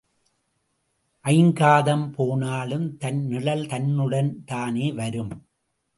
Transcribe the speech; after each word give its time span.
ஐங்காதம் 1.25 2.11
போனாலும் 2.11 2.97
தன் 2.97 3.21
நிழல் 3.25 3.65
தன்னுடன்தானே 3.65 4.95
வரும்? 4.95 5.33